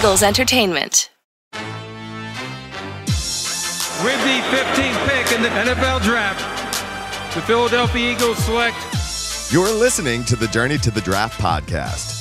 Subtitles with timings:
[0.00, 1.10] Eagles Entertainment.
[1.52, 1.60] With
[4.24, 8.78] the 15th pick in the NFL Draft, the Philadelphia Eagles select.
[9.52, 12.16] You're listening to the Journey to the Draft podcast.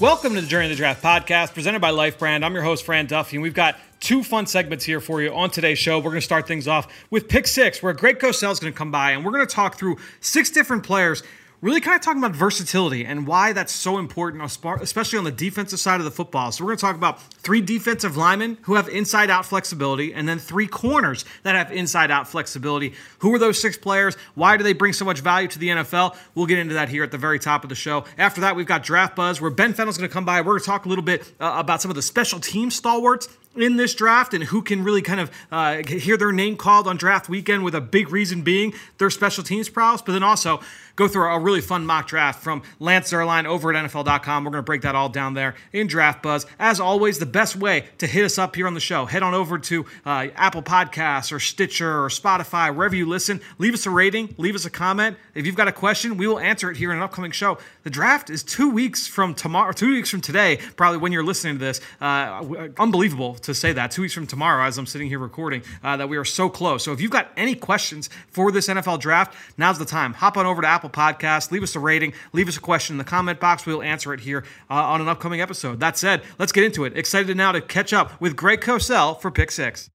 [0.00, 2.44] Welcome to the Journey to the Draft podcast presented by Life Brand.
[2.44, 5.50] I'm your host, Fran Duffy, and we've got two fun segments here for you on
[5.50, 5.98] today's show.
[5.98, 8.76] We're going to start things off with pick six, where Greg Cosell is going to
[8.76, 11.22] come by and we're going to talk through six different players
[11.62, 14.42] really kind of talking about versatility and why that's so important,
[14.82, 16.52] especially on the defensive side of the football.
[16.52, 20.28] So, we're going to talk about three defensive linemen who have inside out flexibility, and
[20.28, 22.94] then three corners that have inside out flexibility.
[23.20, 24.16] Who are those six players?
[24.34, 26.16] Why do they bring so much value to the NFL?
[26.34, 28.04] We'll get into that here at the very top of the show.
[28.18, 30.40] After that, we've got Draft Buzz, where Ben Fennell's going to come by.
[30.40, 33.28] We're going to talk a little bit uh, about some of the special team stalwarts
[33.56, 36.96] in this draft and who can really kind of uh, hear their name called on
[36.96, 40.60] draft weekend with a big reason being their special teams prowess, but then also
[41.02, 44.44] go through a really fun mock draft from Lance Zierlein over at NFL.com.
[44.44, 46.46] We're going to break that all down there in Draft Buzz.
[46.60, 49.34] As always, the best way to hit us up here on the show, head on
[49.34, 53.40] over to uh, Apple Podcasts or Stitcher or Spotify, wherever you listen.
[53.58, 55.16] Leave us a rating, leave us a comment.
[55.34, 57.58] If you've got a question, we will answer it here in an upcoming show.
[57.82, 61.54] The draft is two weeks from tomorrow, two weeks from today, probably when you're listening
[61.54, 61.80] to this.
[62.00, 63.90] Uh, unbelievable to say that.
[63.90, 66.84] Two weeks from tomorrow, as I'm sitting here recording, uh, that we are so close.
[66.84, 70.12] So if you've got any questions for this NFL draft, now's the time.
[70.14, 72.98] Hop on over to Apple Podcast, leave us a rating, leave us a question in
[72.98, 73.66] the comment box.
[73.66, 75.80] We'll answer it here uh, on an upcoming episode.
[75.80, 76.96] That said, let's get into it.
[76.96, 79.90] Excited now to catch up with Greg Cosell for Pick Six.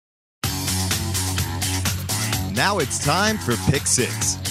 [2.54, 4.47] Now it's time for Pick Six.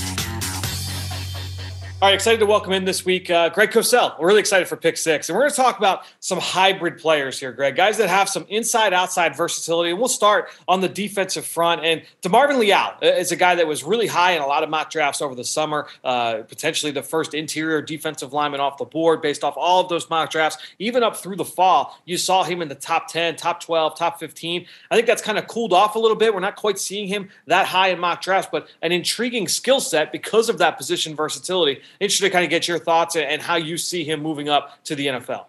[2.06, 4.16] All right, excited to welcome in this week uh, Greg Cosell.
[4.20, 5.28] We're really excited for pick six.
[5.28, 8.46] And we're going to talk about some hybrid players here, Greg, guys that have some
[8.48, 9.90] inside outside versatility.
[9.90, 11.84] And we'll start on the defensive front.
[11.84, 14.88] And DeMarvin Leal is a guy that was really high in a lot of mock
[14.88, 19.42] drafts over the summer, uh, potentially the first interior defensive lineman off the board based
[19.42, 20.58] off all of those mock drafts.
[20.78, 24.20] Even up through the fall, you saw him in the top 10, top 12, top
[24.20, 24.64] 15.
[24.92, 26.32] I think that's kind of cooled off a little bit.
[26.32, 30.12] We're not quite seeing him that high in mock drafts, but an intriguing skill set
[30.12, 33.76] because of that position versatility interested to kind of get your thoughts and how you
[33.78, 35.46] see him moving up to the NFL.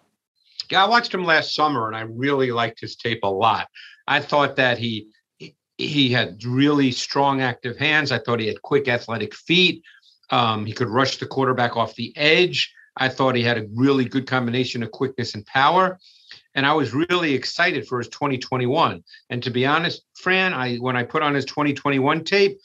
[0.70, 3.68] Yeah, I watched him last summer and I really liked his tape a lot.
[4.08, 5.08] I thought that he
[5.78, 8.12] he had really strong active hands.
[8.12, 9.84] I thought he had quick athletic feet.
[10.32, 12.74] Um, he could rush the quarterback off the edge.
[12.98, 16.00] I thought he had a really good combination of quickness and power.
[16.56, 19.04] And I was really excited for his 2021.
[19.30, 22.60] And to be honest, Fran, I when I put on his 2021 tape,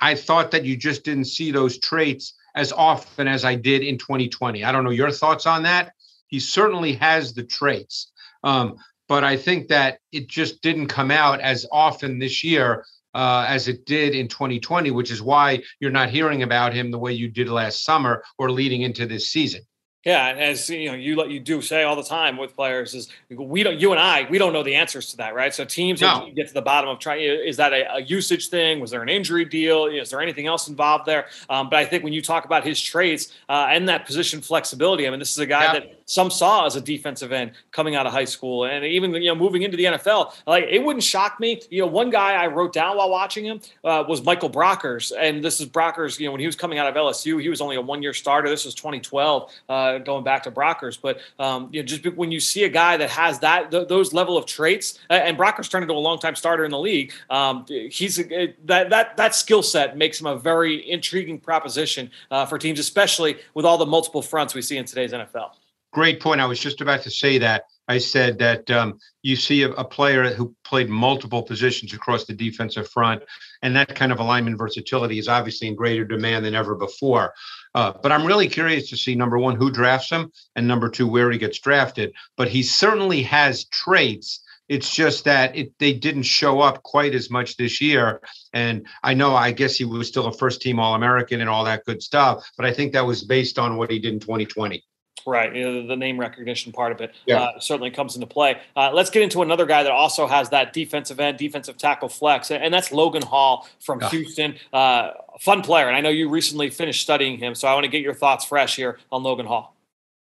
[0.00, 3.98] I thought that you just didn't see those traits as often as I did in
[3.98, 4.64] 2020.
[4.64, 5.92] I don't know your thoughts on that.
[6.28, 8.76] He certainly has the traits, um,
[9.08, 13.68] but I think that it just didn't come out as often this year uh, as
[13.68, 17.28] it did in 2020, which is why you're not hearing about him the way you
[17.28, 19.62] did last summer or leading into this season.
[20.04, 23.08] Yeah, as you know, you let you do say all the time with players is
[23.30, 23.80] we don't.
[23.80, 25.52] You and I, we don't know the answers to that, right?
[25.54, 26.30] So teams no.
[26.36, 27.22] get to the bottom of trying.
[27.22, 28.80] Is that a, a, usage thing?
[28.80, 29.86] Was there an injury deal?
[29.86, 31.28] Is there anything else involved there?
[31.48, 35.06] Um, but I think when you talk about his traits uh, and that position flexibility,
[35.06, 35.72] I mean, this is a guy yeah.
[35.72, 39.28] that some saw as a defensive end coming out of high school, and even you
[39.28, 40.34] know moving into the NFL.
[40.46, 41.62] Like it wouldn't shock me.
[41.70, 45.42] You know, one guy I wrote down while watching him uh, was Michael Brockers, and
[45.42, 46.20] this is Brockers.
[46.20, 48.50] You know, when he was coming out of LSU, he was only a one-year starter.
[48.50, 49.50] This was 2012.
[49.66, 50.98] Uh, going back to Brockers.
[51.00, 54.12] But um, you know, just when you see a guy that has that th- those
[54.12, 58.18] level of traits, and Brockers turned into a longtime starter in the league, um, he's
[58.18, 62.78] a, that that that skill set makes him a very intriguing proposition uh, for teams,
[62.78, 65.50] especially with all the multiple fronts we see in today's NFL.
[65.92, 66.40] Great point.
[66.40, 67.64] I was just about to say that.
[67.86, 72.32] I said that um, you see a, a, player who played multiple positions across the
[72.32, 73.22] defensive front,
[73.62, 77.34] and that kind of alignment versatility is obviously in greater demand than ever before.
[77.74, 81.08] Uh, but I'm really curious to see number one, who drafts him, and number two,
[81.08, 82.12] where he gets drafted.
[82.36, 84.40] But he certainly has traits.
[84.68, 88.22] It's just that it, they didn't show up quite as much this year.
[88.52, 91.64] And I know, I guess he was still a first team All American and all
[91.64, 92.48] that good stuff.
[92.56, 94.82] But I think that was based on what he did in 2020.
[95.26, 97.40] Right, you know, the name recognition part of it yeah.
[97.40, 98.60] uh, certainly comes into play.
[98.76, 102.50] Uh, let's get into another guy that also has that defensive end, defensive tackle flex,
[102.50, 104.08] and that's Logan Hall from oh.
[104.08, 104.56] Houston.
[104.72, 107.90] Uh, fun player, and I know you recently finished studying him, so I want to
[107.90, 109.74] get your thoughts fresh here on Logan Hall.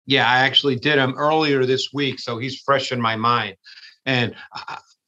[0.05, 3.55] Yeah, I actually did him earlier this week, so he's fresh in my mind.
[4.05, 4.35] And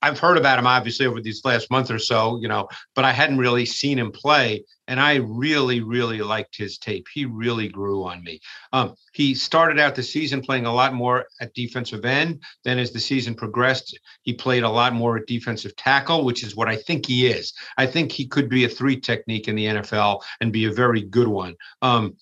[0.01, 3.11] I've heard about him obviously over these last month or so, you know, but I
[3.11, 4.63] hadn't really seen him play.
[4.87, 7.07] And I really, really liked his tape.
[7.13, 8.41] He really grew on me.
[8.73, 12.41] Um, he started out the season playing a lot more at defensive end.
[12.65, 16.57] Then, as the season progressed, he played a lot more at defensive tackle, which is
[16.57, 17.53] what I think he is.
[17.77, 21.01] I think he could be a three technique in the NFL and be a very
[21.01, 21.55] good one.
[21.81, 22.17] Um,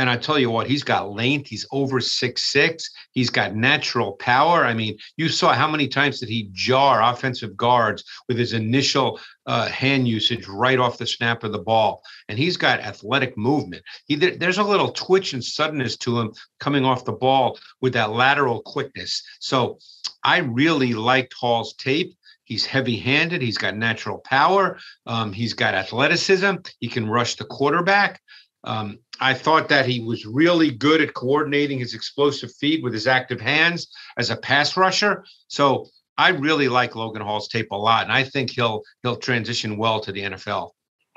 [0.00, 1.48] And I tell you what, he's got length.
[1.48, 2.88] He's over six six.
[3.12, 4.64] He's got natural power.
[4.64, 9.20] I mean, you saw how many times did he jar offensive guards with his initial
[9.44, 12.02] uh, hand usage right off the snap of the ball.
[12.30, 13.82] And he's got athletic movement.
[14.06, 18.10] He there's a little twitch and suddenness to him coming off the ball with that
[18.10, 19.22] lateral quickness.
[19.38, 19.80] So
[20.24, 22.16] I really liked Hall's tape.
[22.44, 23.42] He's heavy handed.
[23.42, 24.78] He's got natural power.
[25.04, 26.54] Um, he's got athleticism.
[26.78, 28.22] He can rush the quarterback.
[28.64, 33.06] Um, I thought that he was really good at coordinating his explosive feet with his
[33.06, 35.24] active hands as a pass rusher.
[35.48, 35.86] So
[36.16, 40.00] I really like Logan Hall's tape a lot, and I think he'll he'll transition well
[40.00, 40.70] to the NFL.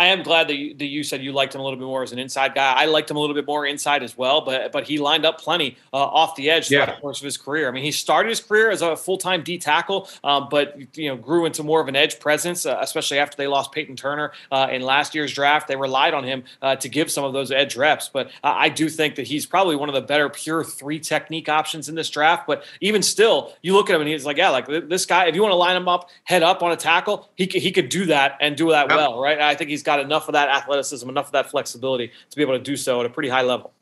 [0.04, 2.04] I am glad that you, that you said you liked him a little bit more
[2.04, 2.74] as an inside guy.
[2.74, 5.40] I liked him a little bit more inside as well, but but he lined up
[5.40, 6.96] plenty uh, off the edge throughout yeah.
[6.96, 7.70] the course of his career.
[7.70, 11.08] I mean, he started his career as a full time D tackle, um, but you
[11.08, 14.34] know grew into more of an edge presence, uh, especially after they lost Peyton Turner
[14.52, 15.70] uh, in last year's draft.
[15.70, 18.90] They relied on him uh, to give some of those edge reps, but I do
[18.90, 22.46] think that he's probably one of the better pure three technique options in this draft.
[22.46, 25.28] But even still, you look at him and he's like, yeah, like this guy.
[25.28, 27.88] If you want to line him up head up on a tackle, he he could
[27.88, 29.40] do that and do that well, right?
[29.40, 32.58] I think he's got enough of that athleticism, enough of that flexibility to be able
[32.58, 33.74] to do so at a pretty high level.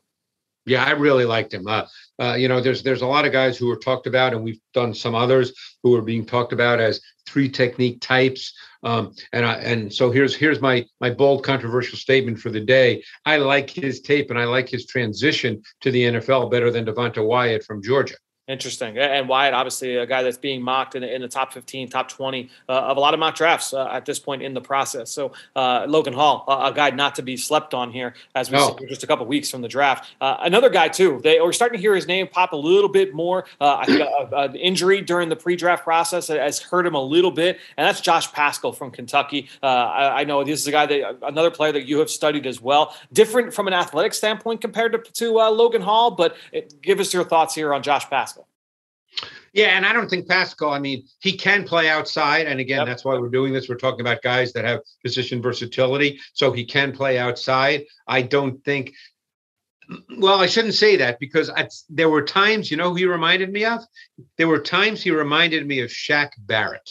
[0.64, 1.66] Yeah, I really liked him.
[1.66, 1.86] Uh,
[2.20, 4.60] uh, you know, there's there's a lot of guys who are talked about, and we've
[4.72, 8.54] done some others who are being talked about as three technique types.
[8.84, 13.02] Um, and I, and so here's here's my my bold controversial statement for the day.
[13.26, 17.26] I like his tape, and I like his transition to the NFL better than Devonte
[17.26, 18.14] Wyatt from Georgia.
[18.48, 18.98] Interesting.
[18.98, 22.50] And Wyatt, obviously, a guy that's being mocked in, in the top 15, top 20
[22.68, 25.12] uh, of a lot of mock drafts uh, at this point in the process.
[25.12, 28.76] So, uh, Logan Hall, a guy not to be slept on here as we no.
[28.88, 30.12] just a couple weeks from the draft.
[30.20, 33.14] Uh, another guy, too, they, we're starting to hear his name pop a little bit
[33.14, 33.44] more.
[33.60, 37.30] Uh, I think an injury during the pre draft process has hurt him a little
[37.30, 39.48] bit, and that's Josh Paschal from Kentucky.
[39.62, 42.48] Uh, I, I, know this is a guy that another player that you have studied
[42.48, 42.96] as well.
[43.12, 47.22] Different from an athletic standpoint compared to, to Logan Hall, but it, give us your
[47.22, 48.41] thoughts here on Josh Paschal.
[49.52, 50.70] Yeah, and I don't think Paschal.
[50.70, 52.46] I mean, he can play outside.
[52.46, 52.86] And again, yep.
[52.86, 53.68] that's why we're doing this.
[53.68, 56.20] We're talking about guys that have position versatility.
[56.32, 57.84] So he can play outside.
[58.06, 58.94] I don't think,
[60.18, 63.66] well, I shouldn't say that because I, there were times, you know, he reminded me
[63.66, 63.80] of?
[64.38, 66.90] There were times he reminded me of Shaq Barrett.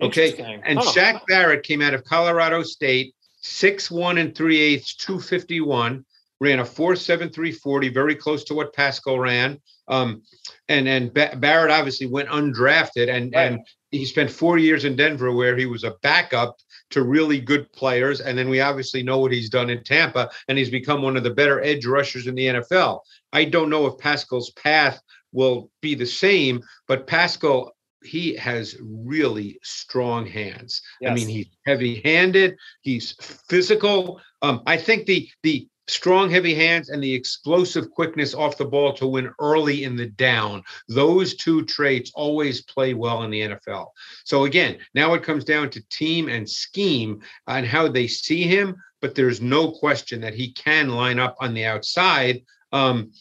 [0.00, 0.60] Okay.
[0.64, 0.82] And oh.
[0.82, 6.04] Shaq Barrett came out of Colorado State, six one and three eighths, 251
[6.40, 9.60] ran a 4.7340, very close to what Paschal ran.
[9.88, 10.22] Um,
[10.68, 13.52] and and Barrett obviously went undrafted, and right.
[13.52, 16.56] and he spent four years in Denver where he was a backup
[16.90, 18.20] to really good players.
[18.20, 21.22] And then we obviously know what he's done in Tampa, and he's become one of
[21.22, 23.00] the better edge rushers in the NFL.
[23.32, 25.00] I don't know if Paschal's path
[25.32, 27.74] will be the same, but Paschal
[28.04, 30.82] he has really strong hands.
[31.00, 31.10] Yes.
[31.10, 32.56] I mean, he's heavy-handed.
[32.82, 33.12] He's
[33.48, 34.20] physical.
[34.40, 38.92] Um, I think the the strong, heavy hands, and the explosive quickness off the ball
[38.94, 40.62] to win early in the down.
[40.88, 43.88] Those two traits always play well in the NFL.
[44.24, 48.76] So, again, now it comes down to team and scheme and how they see him,
[49.00, 52.42] but there's no question that he can line up on the outside.
[52.72, 53.12] Um,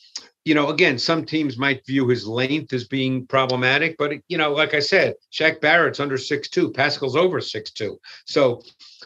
[0.47, 4.53] you know, again, some teams might view his length as being problematic, but you know,
[4.53, 8.61] like I said, Shaq Barrett's under six two, Paschal's over six two, so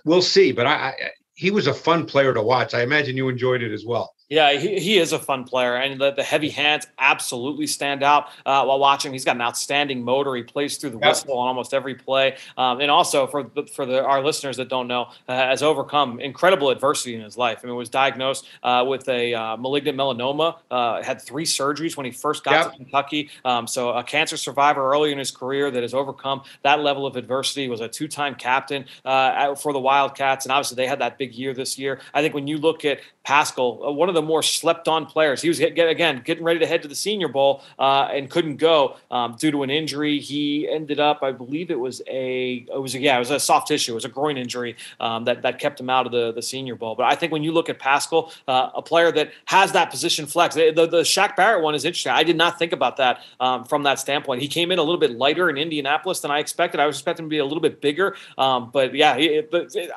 [0.06, 0.52] we'll see.
[0.52, 0.94] But I,
[1.42, 2.76] he was a fun player to watch.
[2.76, 4.14] I imagine you enjoyed it as well.
[4.32, 8.28] Yeah, he, he is a fun player, and the, the heavy hands absolutely stand out
[8.46, 9.12] uh, while watching.
[9.12, 10.34] He's got an outstanding motor.
[10.36, 11.10] He plays through the yep.
[11.10, 14.70] whistle on almost every play, um, and also for the, for the, our listeners that
[14.70, 17.60] don't know, uh, has overcome incredible adversity in his life.
[17.62, 22.06] I mean, was diagnosed uh, with a uh, malignant melanoma, uh, had three surgeries when
[22.06, 22.72] he first got yep.
[22.72, 23.30] to Kentucky.
[23.44, 27.18] Um, so a cancer survivor early in his career that has overcome that level of
[27.18, 27.68] adversity.
[27.68, 31.54] Was a two-time captain uh, for the Wildcats, and obviously they had that big year
[31.54, 32.00] this year.
[32.14, 35.42] I think when you look at Paschal, one of the the more slept on players.
[35.42, 38.98] He was again getting ready to head to the Senior Bowl uh, and couldn't go
[39.10, 40.20] um, due to an injury.
[40.20, 43.40] He ended up, I believe it was a it was a, yeah it was a
[43.40, 46.32] soft tissue, it was a groin injury um, that that kept him out of the
[46.32, 46.96] the Senior Bowl.
[46.96, 50.26] But I think when you look at Paschal, uh, a player that has that position
[50.26, 52.12] flex, the, the, Shaq Barrett one is interesting.
[52.12, 54.42] I did not think about that um, from that standpoint.
[54.42, 56.80] He came in a little bit lighter in Indianapolis than I expected.
[56.80, 59.44] I was expecting him to be a little bit bigger, um, but yeah, he,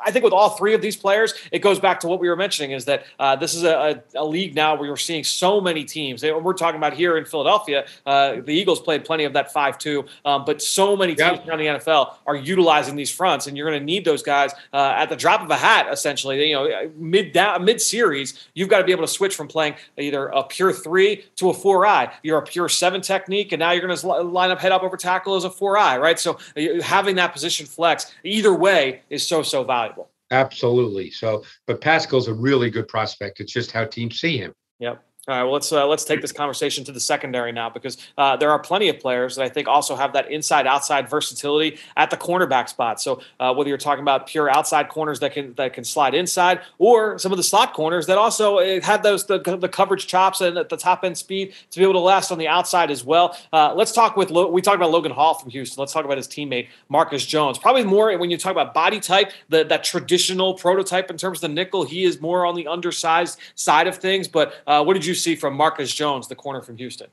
[0.05, 2.37] I think with all three of these players, it goes back to what we were
[2.37, 5.61] mentioning is that uh, this is a, a a league now where you're seeing so
[5.61, 6.23] many teams.
[6.23, 10.05] We're talking about here in Philadelphia, uh, the Eagles played plenty of that 5 2,
[10.25, 11.49] um, but so many teams yep.
[11.49, 14.95] around the NFL are utilizing these fronts, and you're going to need those guys uh,
[14.97, 16.49] at the drop of a hat, essentially.
[16.49, 19.75] You know, mid down, mid series, you've got to be able to switch from playing
[19.99, 22.13] either a pure three to a four eye.
[22.23, 24.97] You're a pure seven technique, and now you're going to line up head up over
[24.97, 26.19] tackle as a four eye, right?
[26.19, 26.39] So
[26.83, 30.09] having that position flex either way is so, so valuable.
[30.31, 31.11] Absolutely.
[31.11, 33.41] So, but Paschal's a really good prospect.
[33.41, 34.55] It's just how teams see him.
[34.79, 35.05] Yep.
[35.27, 38.37] All right, well let's uh, let's take this conversation to the secondary now because uh,
[38.37, 42.11] there are plenty of players that I think also have that inside outside versatility at
[42.11, 43.01] the cornerback spot.
[43.01, 46.61] So uh, whether you're talking about pure outside corners that can that can slide inside,
[46.77, 50.43] or some of the slot corners that also uh, have those the, the coverage chops
[50.43, 53.35] and the top end speed to be able to last on the outside as well.
[53.51, 55.81] Uh, let's talk with we talked about Logan Hall from Houston.
[55.81, 57.57] Let's talk about his teammate Marcus Jones.
[57.57, 61.49] Probably more when you talk about body type, the, that traditional prototype in terms of
[61.49, 61.85] the nickel.
[61.85, 64.29] He is more on the undersized side of things.
[64.29, 67.09] But uh, what did you see from Marcus Jones, the corner from Houston?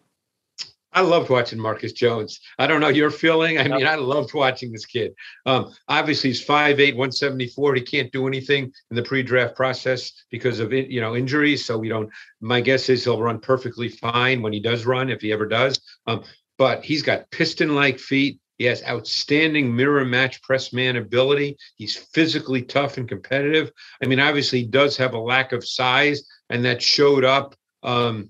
[0.94, 2.42] I loved watching Marcus Jones.
[2.60, 3.58] I don't know your feeling.
[3.58, 5.14] I mean, I loved watching this kid.
[5.46, 7.76] Um, obviously, he's 5'8", 174.
[7.76, 11.64] He can't do anything in the pre-draft process because of you know injuries.
[11.64, 12.10] So we don't.
[12.42, 15.80] My guess is he'll run perfectly fine when he does run, if he ever does.
[16.08, 16.24] Um,
[16.58, 18.40] but he's got piston-like feet.
[18.58, 21.58] He has outstanding mirror match press man ability.
[21.78, 23.72] He's physically tough and competitive.
[24.04, 27.56] I mean, obviously, he does have a lack of size, and that showed up.
[27.84, 28.30] Um,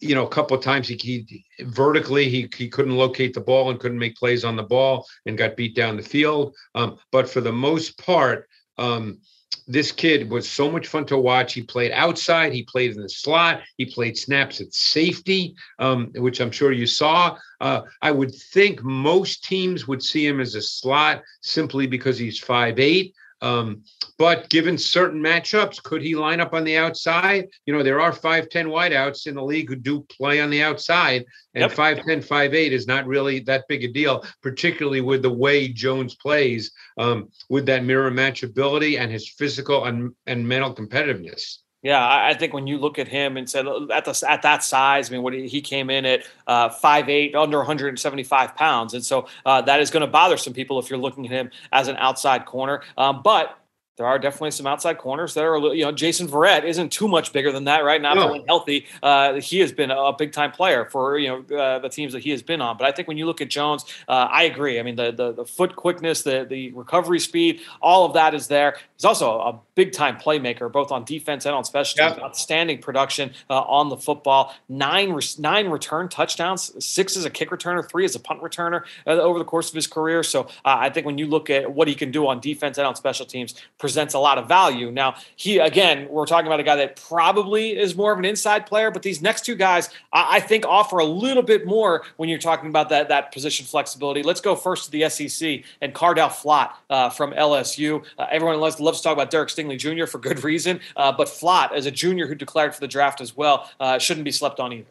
[0.00, 3.70] you know, a couple of times he, he vertically he he couldn't locate the ball
[3.70, 6.54] and couldn't make plays on the ball and got beat down the field.
[6.74, 9.18] Um, but for the most part, um,
[9.66, 11.52] this kid was so much fun to watch.
[11.52, 16.40] He played outside, he played in the slot, he played snaps at safety, um, which
[16.40, 17.36] I'm sure you saw.
[17.60, 22.40] Uh, I would think most teams would see him as a slot simply because he's
[22.40, 23.12] 5'8.
[23.42, 23.82] Um,
[24.18, 27.48] but given certain matchups, could he line up on the outside?
[27.66, 31.24] You know, there are 5'10 wideouts in the league who do play on the outside,
[31.54, 31.72] and yep.
[31.72, 36.72] 5'10, 5'8 is not really that big a deal, particularly with the way Jones plays,
[36.98, 41.58] um, with that mirror match ability and his physical and, and mental competitiveness.
[41.86, 43.64] Yeah, I think when you look at him and said
[43.94, 47.36] at the at that size, I mean, what he, he came in at uh, 5'8",
[47.36, 50.98] under 175 pounds, and so uh, that is going to bother some people if you're
[50.98, 52.82] looking at him as an outside corner.
[52.98, 53.60] Um, but
[53.98, 57.32] there are definitely some outside corners that are, you know, Jason Verrett isn't too much
[57.32, 58.02] bigger than that, right?
[58.02, 58.44] Not no.
[58.48, 58.86] healthy.
[59.00, 62.22] Uh, he has been a big time player for, you know, uh, the teams that
[62.22, 62.76] he has been on.
[62.76, 64.80] But I think when you look at Jones, uh, I agree.
[64.80, 68.48] I mean, the, the, the foot quickness, the the recovery speed, all of that is
[68.48, 68.76] there.
[68.96, 72.16] He's also a big time playmaker, both on defense and on special teams.
[72.16, 72.24] Yep.
[72.24, 74.52] Outstanding production uh, on the football.
[74.68, 78.82] Nine re- nine return touchdowns, six as a kick returner, three as a punt returner
[79.06, 80.24] uh, over the course of his career.
[80.24, 82.86] So uh, I think when you look at what he can do on defense and
[82.86, 84.90] on special teams presents a lot of value.
[84.90, 88.66] Now, he again, we're talking about a guy that probably is more of an inside
[88.66, 92.30] player, but these next two guys, I, I think, offer a little bit more when
[92.30, 94.22] you're talking about that that position flexibility.
[94.22, 98.02] Let's go first to the SEC and Cordale Flott uh, from LSU.
[98.18, 100.06] Uh, everyone loves, loves to talk about Derek Stingley Jr.
[100.06, 103.36] for good reason, uh, but Flott, as a junior who declared for the draft as
[103.36, 104.86] well, uh, shouldn't be slept on either.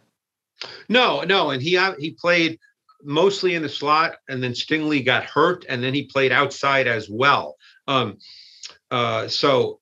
[0.90, 2.60] No, no, and he uh, he played
[3.04, 7.10] mostly in the slot, and then Stingley got hurt, and then he played outside as
[7.10, 7.56] well.
[7.88, 8.18] Um,
[8.92, 9.80] uh, so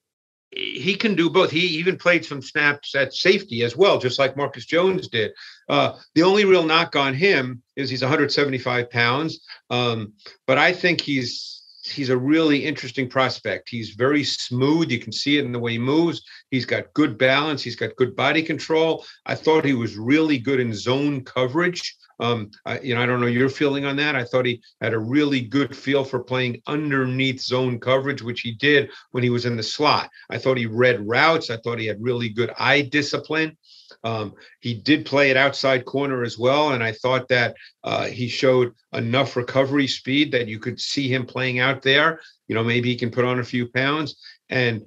[0.51, 1.51] he can do both.
[1.51, 5.31] He even played some snaps at safety as well, just like Marcus Jones did.
[5.67, 10.13] Uh, the only real knock on him is he's 175 pounds, um,
[10.45, 13.69] but I think he's he's a really interesting prospect.
[13.69, 14.91] He's very smooth.
[14.91, 16.23] You can see it in the way he moves.
[16.49, 17.61] He's got good balance.
[17.61, 19.05] He's got good body control.
[19.25, 21.95] I thought he was really good in zone coverage.
[22.19, 24.15] Um, I, you know, I don't know your feeling on that.
[24.15, 28.53] I thought he had a really good feel for playing underneath zone coverage, which he
[28.53, 30.09] did when he was in the slot.
[30.29, 31.49] I thought he read routes.
[31.49, 33.57] I thought he had really good eye discipline.
[34.03, 38.27] Um, he did play at outside corner as well, and I thought that uh, he
[38.27, 42.19] showed enough recovery speed that you could see him playing out there.
[42.47, 44.15] You know, maybe he can put on a few pounds.
[44.49, 44.85] And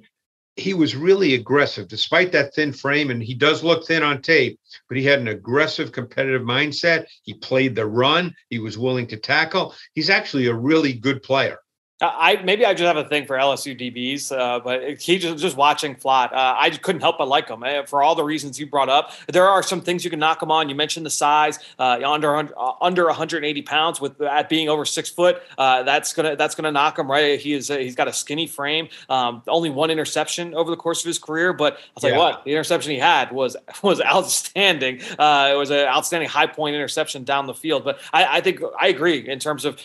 [0.57, 4.59] he was really aggressive despite that thin frame and he does look thin on tape
[4.87, 7.05] but he had an aggressive competitive mindset.
[7.23, 8.33] He played the run.
[8.49, 9.75] He was willing to tackle.
[9.93, 11.59] He's actually a really good player
[11.99, 15.57] I maybe I just have a thing for LSU DBs, uh, but he just, just
[15.57, 18.67] watching Flott, uh, I couldn't help but like him uh, for all the reasons you
[18.67, 19.13] brought up.
[19.27, 20.69] There are some things you can knock him on.
[20.69, 25.09] You mentioned the size, uh, under uh, under 180 pounds with at being over six
[25.09, 25.41] foot.
[25.57, 27.39] Uh, that's gonna that's gonna knock him right.
[27.39, 28.89] He is he's got a skinny frame.
[29.09, 32.15] Um, only one interception over the course of his career, but I'll tell yeah.
[32.15, 34.97] you what, the interception he had was was outstanding.
[34.99, 37.83] it was an outstanding high point interception down the field.
[37.83, 39.79] But I, I think I agree in terms of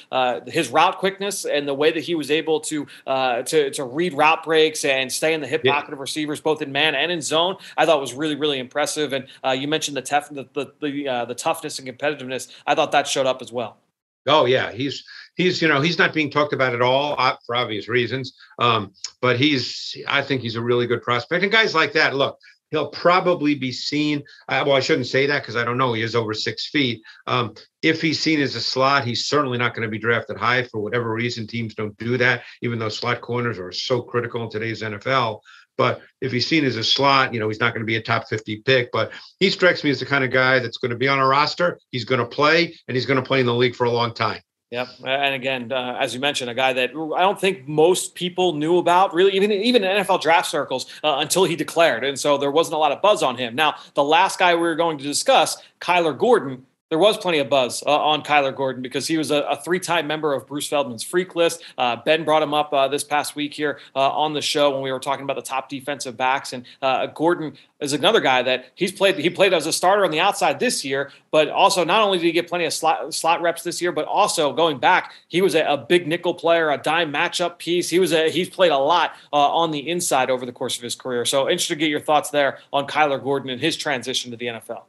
[0.46, 4.14] his route quickness and the way that he was able to uh, to to read
[4.14, 5.72] route breaks and stay in the hip yeah.
[5.72, 7.56] pocket of receivers both in man and in zone.
[7.76, 9.12] I thought was really really impressive.
[9.12, 12.52] And uh, you mentioned the tough the the the, uh, the toughness and competitiveness.
[12.66, 13.78] I thought that showed up as well.
[14.26, 15.04] Oh yeah, he's
[15.34, 18.34] he's you know he's not being talked about at all uh, for obvious reasons.
[18.58, 21.42] Um, but he's I think he's a really good prospect.
[21.42, 22.38] And guys like that, look,
[22.72, 24.24] he'll probably be seen.
[24.48, 25.92] Well, I shouldn't say that because I don't know.
[25.92, 27.02] He is over six feet.
[27.28, 30.64] Um, if he's seen as a slot, he's certainly not going to be drafted high
[30.64, 31.46] for whatever reason.
[31.46, 35.40] Teams don't do that, even though slot corners are so critical in today's NFL.
[35.78, 38.02] But if he's seen as a slot, you know, he's not going to be a
[38.02, 38.90] top 50 pick.
[38.92, 41.26] But he strikes me as the kind of guy that's going to be on a
[41.26, 41.78] roster.
[41.90, 44.14] He's going to play, and he's going to play in the league for a long
[44.14, 44.40] time.
[44.72, 48.54] Yep, and again, uh, as you mentioned, a guy that I don't think most people
[48.54, 52.38] knew about, really, even even in NFL draft circles, uh, until he declared, and so
[52.38, 53.54] there wasn't a lot of buzz on him.
[53.54, 57.48] Now, the last guy we were going to discuss, Kyler Gordon, there was plenty of
[57.48, 61.02] buzz uh, on Kyler Gordon because he was a, a, three-time member of Bruce Feldman's
[61.02, 61.64] Freak List.
[61.78, 64.82] Uh, ben brought him up uh, this past week here uh, on the show when
[64.82, 68.66] we were talking about the top defensive backs, and uh, Gordon is another guy that
[68.74, 69.16] he's played.
[69.16, 72.26] He played as a starter on the outside this year, but also not only did
[72.26, 75.54] he get plenty of slot, slot reps this year, but also going back, he was
[75.54, 77.88] a, a, big nickel player, a dime matchup piece.
[77.88, 80.82] He was a he's played a lot uh, on the inside over the course of
[80.82, 81.24] his career.
[81.24, 84.46] So interested to get your thoughts there on Kyler Gordon and his transition to the
[84.48, 84.82] NFL.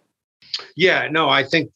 [0.76, 1.72] Yeah, no, I think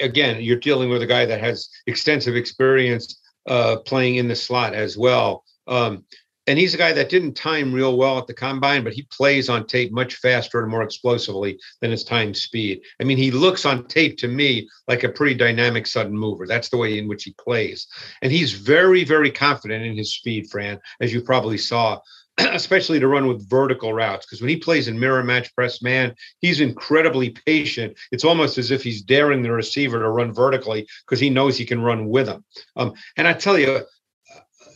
[0.00, 4.74] again, you're dealing with a guy that has extensive experience uh, playing in the slot
[4.74, 5.44] as well.
[5.66, 6.04] Um,
[6.48, 9.48] and he's a guy that didn't time real well at the combine, but he plays
[9.48, 12.82] on tape much faster and more explosively than his time speed.
[13.00, 16.46] I mean, he looks on tape to me like a pretty dynamic sudden mover.
[16.46, 17.86] That's the way in which he plays.
[18.22, 22.00] And he's very, very confident in his speed, Fran, as you probably saw
[22.38, 24.26] especially to run with vertical routes.
[24.26, 27.96] Because when he plays in mirror match press man, he's incredibly patient.
[28.10, 31.64] It's almost as if he's daring the receiver to run vertically because he knows he
[31.64, 32.44] can run with him.
[32.76, 33.82] Um, and I tell you,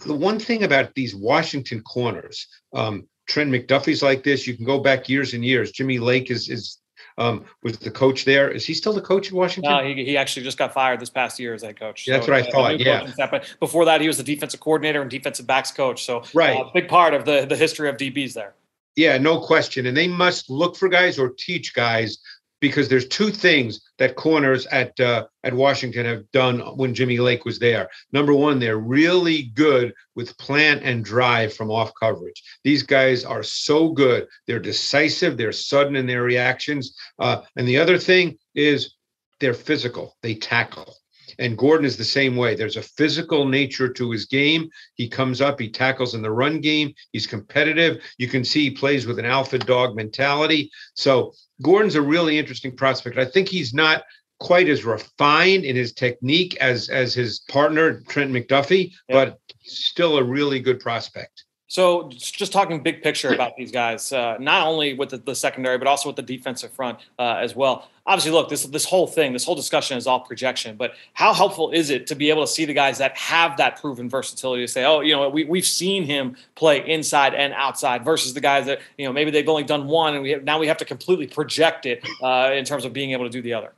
[0.05, 4.47] the one thing about these Washington corners, um, Trent McDuffie's like this.
[4.47, 5.73] You can go back years and years.
[5.73, 6.79] Jimmy Lake is is
[7.18, 8.50] um, was the coach there.
[8.50, 9.73] Is he still the coach in Washington?
[9.73, 12.06] No, he, he actually just got fired this past year as head coach.
[12.06, 12.80] Yeah, that's what I thought.
[12.80, 13.11] Yeah.
[13.30, 16.04] But before that, he was the defensive coordinator and defensive backs coach.
[16.04, 18.54] So, right, uh, big part of the the history of DBs there.
[18.96, 19.87] Yeah, no question.
[19.87, 22.18] And they must look for guys or teach guys
[22.61, 27.45] because there's two things that corners at uh, at Washington have done when Jimmy Lake
[27.45, 27.89] was there.
[28.13, 32.43] Number one, they're really good with plant and drive from off coverage.
[32.65, 34.27] These guys are so good.
[34.47, 35.37] They're decisive.
[35.37, 36.97] They're sudden in their reactions.
[37.19, 38.95] Uh, and the other thing is
[39.41, 40.17] they're physical.
[40.23, 40.95] They tackle.
[41.38, 42.55] And Gordon is the same way.
[42.55, 44.70] There's a physical nature to his game.
[44.94, 46.94] He comes up, he tackles in the run game.
[47.12, 48.03] He's competitive.
[48.18, 50.70] You can see he plays with an alpha dog mentality.
[50.94, 53.18] So Gordon's a really interesting prospect.
[53.18, 54.05] I think he's not
[54.38, 59.25] quite as refined in his technique as as his partner Trent McDuffie, yeah.
[59.25, 61.45] but still a really good prospect.
[61.68, 65.79] So, just talking big picture about these guys, uh, not only with the, the, secondary,
[65.79, 67.88] but also with the defensive front uh, as well.
[68.07, 70.76] Obviously, look, this this whole thing, this whole discussion is all projection.
[70.76, 73.81] But how helpful is it to be able to see the guys that have that
[73.81, 78.05] proven versatility to say, oh, you know, we we've seen him play inside and outside,
[78.05, 80.61] versus the guys that you know maybe they've only done one, and we have, now
[80.61, 83.55] we have to completely project it uh, in terms of being able to do the
[83.55, 83.72] other.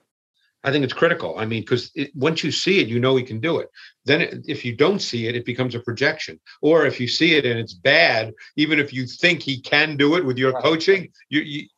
[0.65, 1.39] I think it's critical.
[1.39, 3.71] I mean, because once you see it, you know he can do it.
[4.05, 6.41] Then, it, if you don't see it, it becomes a projection.
[6.63, 10.17] Or if you see it and it's bad, even if you think he can do
[10.17, 10.63] it with your right.
[10.63, 11.69] coaching, you, you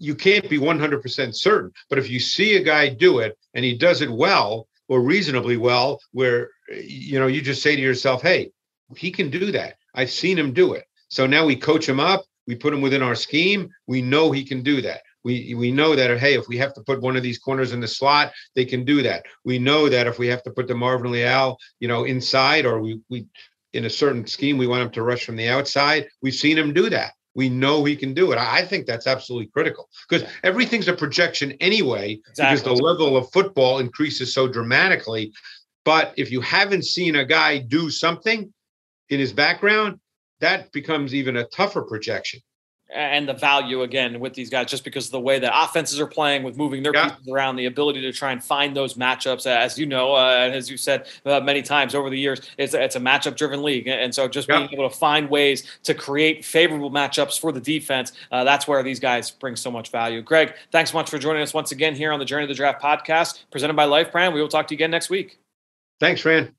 [0.00, 1.70] you can't be 100% certain.
[1.88, 5.56] But if you see a guy do it and he does it well or reasonably
[5.56, 8.50] well, where you know you just say to yourself, "Hey,
[8.96, 9.76] he can do that.
[9.94, 12.24] I've seen him do it." So now we coach him up.
[12.48, 13.70] We put him within our scheme.
[13.86, 16.82] We know he can do that we we know that hey, if we have to
[16.82, 19.24] put one of these corners in the slot, they can do that.
[19.44, 23.00] We know that if we have to put DeMarvin Leal, you know, inside, or we
[23.08, 23.26] we
[23.72, 26.06] in a certain scheme, we want him to rush from the outside.
[26.22, 27.12] We've seen him do that.
[27.34, 28.38] We know he can do it.
[28.38, 32.56] I think that's absolutely critical because everything's a projection anyway, exactly.
[32.56, 35.32] because the level of football increases so dramatically.
[35.84, 38.52] But if you haven't seen a guy do something
[39.08, 39.98] in his background,
[40.40, 42.40] that becomes even a tougher projection
[42.94, 46.06] and the value again with these guys just because of the way that offenses are
[46.06, 47.10] playing with moving their yeah.
[47.10, 50.54] pieces around the ability to try and find those matchups as you know uh, and
[50.54, 53.88] as you said uh, many times over the years it's, it's a matchup driven league.
[53.88, 54.58] And so just yeah.
[54.58, 58.82] being able to find ways to create favorable matchups for the defense uh, that's where
[58.82, 60.22] these guys bring so much value.
[60.22, 62.54] Greg thanks so much for joining us once again here on the journey of the
[62.54, 65.38] draft podcast presented by life brand we will talk to you again next week.
[66.00, 66.54] Thanks fran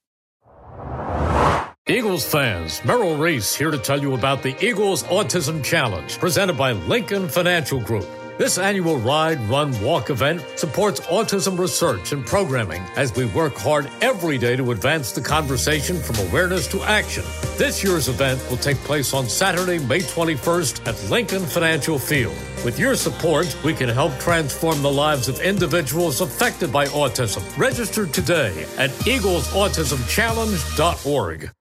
[1.88, 6.72] Eagles fans, Merrill Reese here to tell you about the Eagles Autism Challenge presented by
[6.72, 8.08] Lincoln Financial Group.
[8.40, 13.88] This annual ride, run, walk event supports autism research and programming as we work hard
[14.02, 17.24] every day to advance the conversation from awareness to action.
[17.56, 22.34] This year's event will take place on Saturday, May 21st at Lincoln Financial Field.
[22.64, 27.44] With your support, we can help transform the lives of individuals affected by autism.
[27.60, 31.52] Register today at eaglesautismchallenge.org.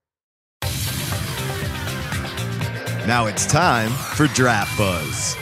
[3.07, 5.37] Now it's time for Draft Buzz.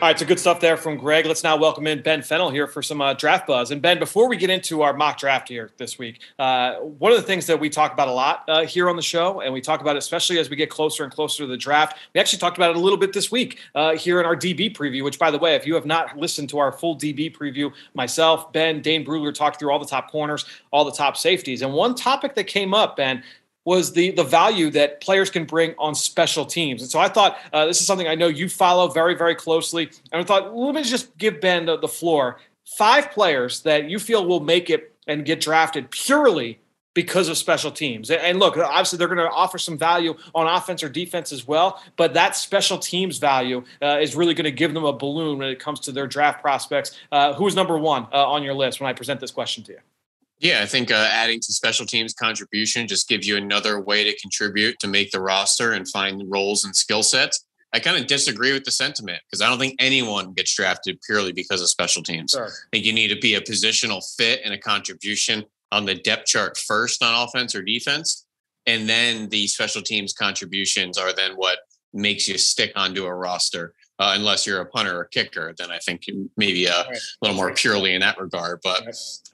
[0.00, 1.26] All right, so good stuff there from Greg.
[1.26, 3.70] Let's now welcome in Ben Fennell here for some uh, draft buzz.
[3.70, 7.18] And Ben, before we get into our mock draft here this week, uh, one of
[7.18, 9.60] the things that we talk about a lot uh, here on the show, and we
[9.60, 11.98] talk about it especially as we get closer and closer to the draft.
[12.14, 14.74] We actually talked about it a little bit this week uh, here in our DB
[14.74, 15.04] preview.
[15.04, 18.52] Which, by the way, if you have not listened to our full DB preview, myself,
[18.52, 21.94] Ben, Dane Brugler talked through all the top corners, all the top safeties, and one
[21.94, 23.22] topic that came up, Ben,
[23.68, 26.80] was the the value that players can bring on special teams.
[26.80, 29.90] And so I thought uh, this is something I know you follow very very closely.
[30.10, 32.40] And I thought let me just give Ben the, the floor.
[32.78, 36.60] Five players that you feel will make it and get drafted purely
[36.94, 38.10] because of special teams.
[38.10, 41.80] And look, obviously they're going to offer some value on offense or defense as well,
[41.96, 45.48] but that special teams value uh, is really going to give them a balloon when
[45.48, 46.98] it comes to their draft prospects.
[47.12, 49.72] Uh, who is number one uh, on your list when I present this question to
[49.72, 49.78] you?
[50.40, 54.18] Yeah, I think uh, adding to special teams contribution just gives you another way to
[54.20, 57.44] contribute to make the roster and find roles and skill sets.
[57.72, 61.32] I kind of disagree with the sentiment because I don't think anyone gets drafted purely
[61.32, 62.30] because of special teams.
[62.32, 62.46] Sure.
[62.46, 66.26] I think you need to be a positional fit and a contribution on the depth
[66.26, 68.24] chart first on offense or defense.
[68.66, 71.58] And then the special teams contributions are then what
[71.92, 75.78] makes you stick onto a roster uh, unless you're a punter or kicker, then I
[75.78, 76.06] think
[76.36, 76.98] maybe a right.
[77.20, 78.60] little more purely in that regard.
[78.62, 78.84] But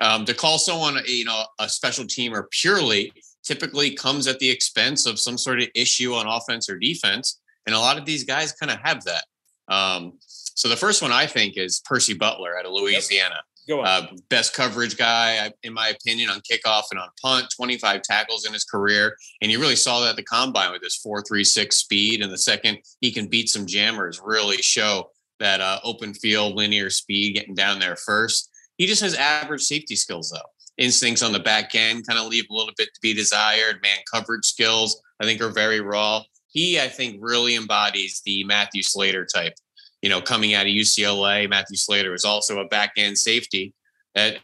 [0.01, 4.49] um, to call someone, a, you know, a special teamer purely typically comes at the
[4.49, 8.25] expense of some sort of issue on offense or defense, and a lot of these
[8.25, 9.25] guys kind of have that.
[9.69, 13.41] Um, so the first one I think is Percy Butler out of Louisiana.
[13.67, 13.81] Yep.
[13.83, 18.53] Uh, best coverage guy, in my opinion, on kickoff and on punt, 25 tackles in
[18.53, 19.17] his career.
[19.41, 22.23] And you really saw that at the combine with his 436 speed.
[22.23, 26.91] And the second he can beat some jammers, really show that uh, open field, linear
[26.91, 28.51] speed, getting down there first.
[28.77, 30.49] He just has average safety skills, though.
[30.77, 33.81] Instincts on the back end kind of leave a little bit to be desired.
[33.83, 36.23] Man coverage skills, I think, are very raw.
[36.49, 39.55] He, I think, really embodies the Matthew Slater type
[40.05, 43.73] you know, coming out of UCLA, Matthew Slater was also a back end safety
[44.15, 44.37] that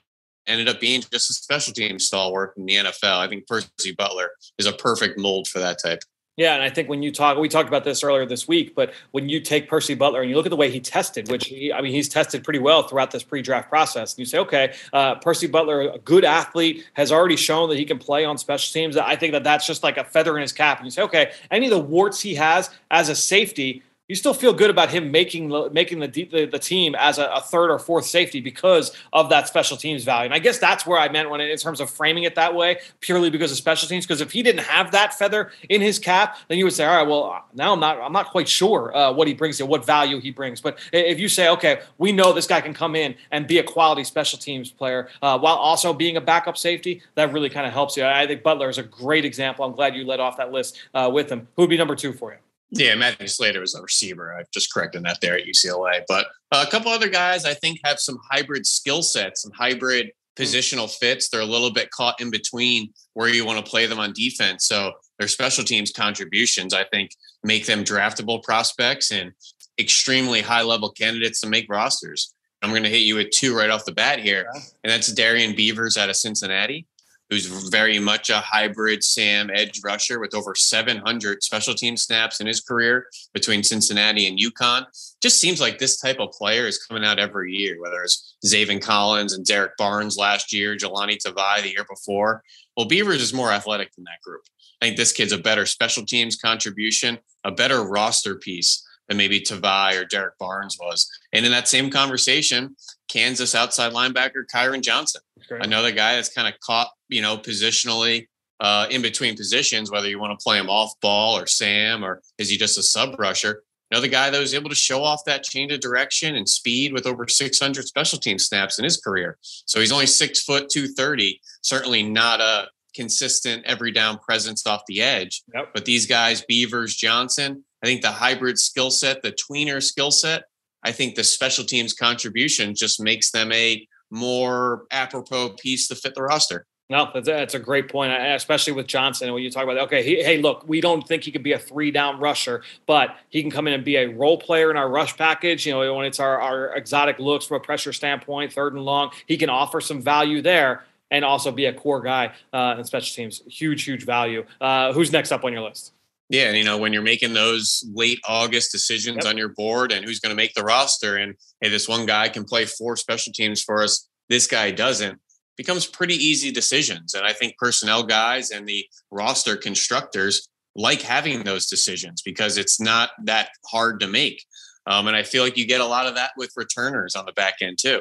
[0.47, 3.19] ended up being just a special team stalwart in the NFL.
[3.19, 6.01] I think Percy Butler is a perfect mold for that type.
[6.39, 8.95] Yeah, and I think when you talk, we talked about this earlier this week, but
[9.11, 11.71] when you take Percy Butler and you look at the way he tested, which he,
[11.71, 15.17] I mean, he's tested pretty well throughout this pre-draft process, and you say, okay, uh,
[15.17, 18.97] Percy Butler, a good athlete, has already shown that he can play on special teams.
[18.97, 20.79] I think that that's just like a feather in his cap.
[20.79, 24.35] And you say, okay, any of the warts he has as a safety, you still
[24.35, 27.79] feel good about him making making the the, the team as a, a, third or
[27.79, 30.25] fourth safety because of that special teams value.
[30.25, 32.81] And I guess that's where I meant when in terms of framing it that way,
[32.99, 34.05] purely because of special teams.
[34.05, 36.97] Because if he didn't have that feather in his cap, then you would say, all
[36.97, 39.87] right, well now I'm not I'm not quite sure uh, what he brings to what
[39.87, 40.61] value he brings.
[40.61, 43.63] But if you say, okay, we know this guy can come in and be a
[43.63, 47.73] quality special teams player uh, while also being a backup safety, that really kind of
[47.73, 48.05] helps you.
[48.05, 49.65] I think Butler is a great example.
[49.65, 51.47] I'm glad you led off that list uh, with him.
[51.55, 52.39] Who would be number two for you?
[52.73, 54.35] Yeah, Matthew Slater was a receiver.
[54.35, 56.03] I've just corrected that there at UCLA.
[56.07, 60.13] But uh, a couple other guys I think have some hybrid skill sets, some hybrid
[60.37, 60.43] hmm.
[60.43, 61.29] positional fits.
[61.29, 64.67] They're a little bit caught in between where you want to play them on defense.
[64.67, 67.11] So their special teams contributions, I think,
[67.43, 69.33] make them draftable prospects and
[69.79, 72.35] extremely high level candidates to make rosters.
[72.63, 75.57] I'm going to hit you with two right off the bat here, and that's Darrian
[75.57, 76.87] Beavers out of Cincinnati
[77.31, 82.47] who's very much a hybrid Sam edge rusher with over 700 special team snaps in
[82.47, 84.85] his career between Cincinnati and UConn.
[85.23, 88.83] Just seems like this type of player is coming out every year, whether it's Zaven
[88.83, 92.43] Collins and Derrick Barnes last year, Jahlani Tavai the year before.
[92.77, 94.43] Well, Beavers is more athletic than that group.
[94.83, 99.41] I think this kid's a better special teams contribution, a better roster piece than maybe
[99.41, 101.09] Tavai or Derrick Barnes was.
[101.33, 102.77] And in that same conversation,
[103.09, 108.27] Kansas outside linebacker Kyron Johnson, another guy that's kind of caught, you know, positionally
[108.61, 112.23] uh, in between positions, whether you want to play him off ball or Sam or
[112.39, 113.63] is he just a sub rusher?
[113.91, 117.07] Another guy that was able to show off that change of direction and speed with
[117.07, 119.37] over 600 special team snaps in his career.
[119.43, 125.03] So he's only six foot 230, certainly not a consistent every down presence off the
[125.03, 125.43] edge.
[125.55, 125.71] Yep.
[125.75, 130.45] But these guys, Beavers, Johnson, I think the hybrid skill set, the tweener skill set,
[130.85, 136.15] I think the special teams contribution just makes them a more apropos piece to fit
[136.15, 136.67] the roster.
[136.91, 139.33] No, that's a, that's a great point, especially with Johnson.
[139.33, 141.53] When you talk about, that, okay, he, hey, look, we don't think he could be
[141.53, 144.77] a three down rusher, but he can come in and be a role player in
[144.77, 145.65] our rush package.
[145.65, 149.13] You know, when it's our, our exotic looks from a pressure standpoint, third and long,
[149.27, 153.15] he can offer some value there and also be a core guy uh, in special
[153.15, 153.41] teams.
[153.47, 154.45] Huge, huge value.
[154.61, 155.93] Uh, who's next up on your list?
[156.29, 159.27] Yeah, and you know when you're making those late August decisions yep.
[159.27, 162.29] on your board and who's going to make the roster, and hey, this one guy
[162.29, 165.21] can play four special teams for us, this guy doesn't,
[165.61, 167.13] becomes pretty easy decisions.
[167.13, 172.81] And I think personnel guys and the roster constructors like having those decisions because it's
[172.81, 174.43] not that hard to make.
[174.87, 177.33] Um, and I feel like you get a lot of that with returners on the
[177.33, 178.01] back end too,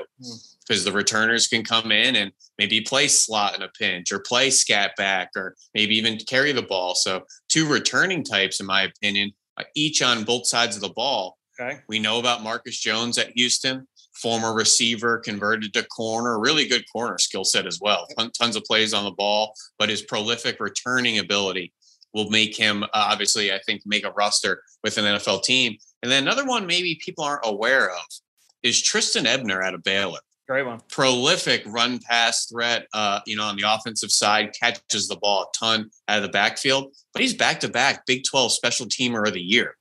[0.66, 4.52] because the returners can come in and maybe play slot in a pinch or play
[4.52, 6.96] scat back or maybe even carry the ball.
[6.96, 11.38] So two returning types, in my opinion, uh, each on both sides of the ball.
[11.60, 11.82] Okay.
[11.90, 13.86] We know about Marcus Jones at Houston,
[14.22, 18.08] former receiver, converted to corner, really good corner skill set as well.
[18.18, 21.74] Ton- Tons of plays on the ball, but his prolific returning ability
[22.14, 25.78] will make him uh, obviously, I think, make a roster with an NFL team.
[26.02, 28.04] And then another one maybe people aren't aware of
[28.64, 30.20] is Trestan Ebner out of Baylor.
[30.48, 30.82] Great one.
[30.90, 35.58] Prolific run pass threat, uh, you know, on the offensive side, catches the ball a
[35.58, 39.34] ton out of the backfield, but he's back to back Big 12 special teamer of
[39.34, 39.78] the year.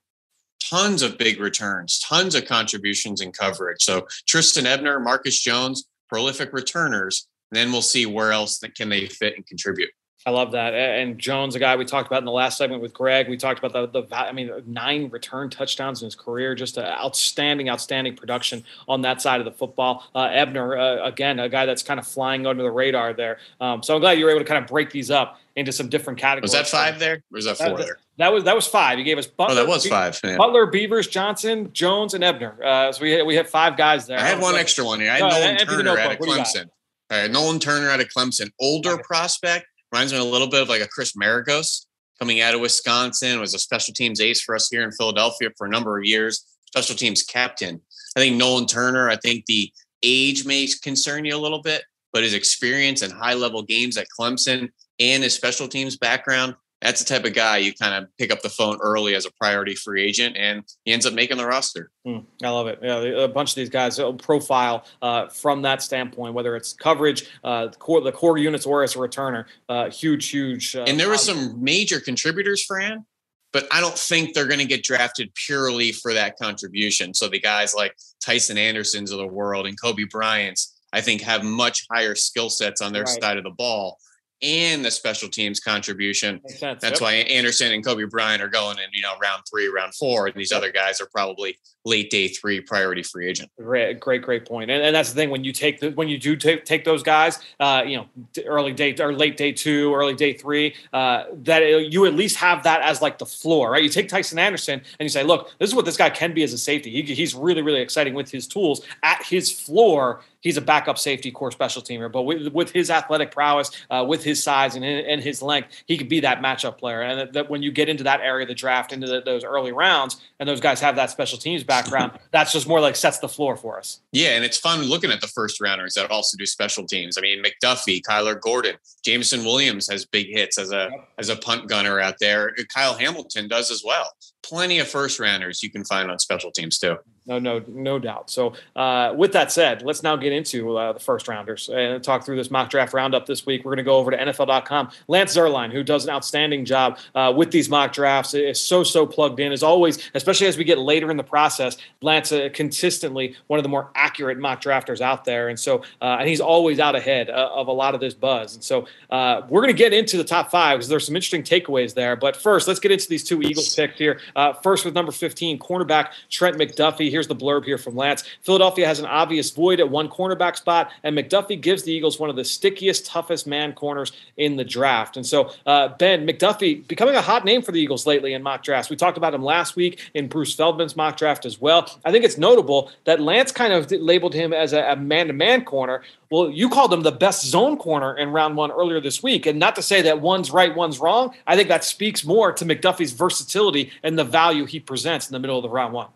[0.59, 3.81] Tons of big returns, tons of contributions and coverage.
[3.81, 7.27] So Trestan Ebner, Marcus Jones, prolific returners.
[7.51, 9.89] Then we'll see where else that can they fit and contribute.
[10.25, 10.73] I love that.
[10.73, 13.57] And Jones, a guy we talked about in the last segment with Greg, we talked
[13.63, 18.15] about the, the I mean, nine return touchdowns in his career, just an outstanding, outstanding
[18.17, 20.03] production on that side of the football.
[20.13, 23.37] Uh, Ebner, uh, again, a guy that's kind of flying under the radar there.
[23.61, 25.87] Um, so I'm glad you were able to kind of break these up into some
[25.87, 26.51] different categories.
[26.53, 27.15] Was that five there?
[27.15, 27.97] Or was that four That, there?
[28.17, 28.99] that was that was five.
[28.99, 30.19] You gave us Butler, Oh, that was five.
[30.23, 30.35] yeah.
[30.37, 32.61] Butler, Beavers, Johnson, Jones, and Ebner.
[32.61, 34.19] Uh, so we we had five guys there.
[34.19, 35.11] I had one extra one here.
[35.11, 36.45] I had ahead, Nolan Turner out of What do you got?
[36.47, 36.69] Clemson.
[37.11, 40.69] All right, Nolan Turner out of Clemson, older prospect, reminds me a little bit of
[40.69, 41.85] like a Chris Maragos
[42.19, 43.39] coming out of Wisconsin.
[43.39, 46.45] Was a special teams ace for us here in Philadelphia for a number of years.
[46.67, 47.81] Special teams captain.
[48.15, 49.09] I think Nolan Turner.
[49.09, 49.71] I think the
[50.03, 54.07] age may concern you a little bit, but his experience and high level games at
[54.17, 56.55] Clemson and his special teams background.
[56.81, 59.31] That's the type of guy you kind of pick up the phone early as a
[59.31, 61.91] priority free agent, and he ends up making the roster.
[62.07, 62.79] Mm, I love it.
[62.81, 67.67] Yeah, a bunch of these guys profile uh, from that standpoint, whether it's coverage, uh,
[67.67, 69.45] the core, the core units, or as a returner.
[69.67, 70.73] Uh, huge, huge.
[70.75, 73.05] Uh, and there were some major contributors, Fran,
[73.51, 77.13] but I don't think they're going to get drafted purely for that contribution.
[77.13, 81.43] So the guys like Tycen Andersons of the world and Coby Bryant's, I think, have
[81.43, 83.21] much higher skill sets on their Right.
[83.21, 83.97] side of the ball
[84.41, 86.39] and the special teams contribution.
[86.61, 87.01] That's Yep.
[87.01, 90.35] why Anderson and Coby Bryant are going in, you know, round three, round four, and
[90.35, 93.51] these other guys are probably late day three priority free agent.
[93.57, 94.69] Great, great, great point.
[94.71, 97.03] And, and that's the thing when you take the when you do take take those
[97.03, 98.05] guys, uh, you know,
[98.45, 102.35] early day or late day two, early day three, uh, that it- you at least
[102.37, 103.83] have that as like the floor, right?
[103.83, 106.43] You take Tycen Anderson and you say, look, this is what this guy can be
[106.43, 106.91] as a safety.
[106.91, 108.85] He, he's really, really exciting with his tools.
[109.01, 113.31] At his floor, he's a backup safety core special teamer, but with, with his athletic
[113.31, 117.01] prowess, uh, with his size and, and his length, he could be that matchup player.
[117.01, 119.43] And that, that when you get into that area of the draft, into the, those
[119.43, 123.19] early rounds, and those guys have that special teams background, that's just more like sets
[123.19, 124.01] the floor for us.
[124.11, 127.17] Yeah, and it's fun looking at the first rounders that also do special teams.
[127.17, 131.67] I mean, McDuffie, Kyler Gordon, Jameson Williams has big hits as a as a punt
[131.67, 132.53] gunner out there.
[132.73, 134.09] Kyle Hamilton does as well.
[134.43, 136.97] Plenty of first rounders you can find on special teams too.
[137.29, 138.31] No, no, no doubt.
[138.31, 142.25] So, uh, with that said, let's now get into uh, the first rounders and talk
[142.25, 143.63] through this mock draft roundup this week.
[143.63, 144.89] We're going to go over to NFL.com.
[145.07, 149.05] Lance Zierlein, who does an outstanding job uh, with these mock drafts, is so, so
[149.05, 151.77] plugged in, as always, especially as we get later in the process.
[152.01, 155.49] Lance, uh, consistently one of the more accurate mock drafters out there.
[155.49, 158.55] And so, uh, and he's always out ahead uh, of a lot of this buzz.
[158.55, 161.43] And so, uh, we're going to get into the top five because there's some interesting
[161.43, 162.15] takeaways there.
[162.15, 164.19] But first, let's get into these two Eagles picks here.
[164.35, 167.18] Uh, first, with number 15, cornerback Trent McDuffie.
[167.19, 168.23] Here's the blurb here from Lance.
[168.43, 172.29] Philadelphia has an obvious void at one cornerback spot, and McDuffie gives the Eagles one
[172.29, 175.17] of the stickiest, toughest man corners in the draft.
[175.17, 178.63] And so, uh, Ben McDuffie becoming a hot name for the Eagles lately in mock
[178.63, 178.89] drafts.
[178.89, 181.99] We talked about him last week in Bruce Feldman's mock draft as well.
[182.05, 185.65] I think it's notable that Lance kind of labeled him as a man to man
[185.65, 186.01] corner.
[186.31, 189.45] Well, you called him the best zone corner in round one earlier this week.
[189.45, 191.35] And not to say that one's right, one's wrong.
[191.45, 195.39] I think that speaks more to McDuffie's versatility and the value he presents in the
[195.39, 196.07] middle of the round one.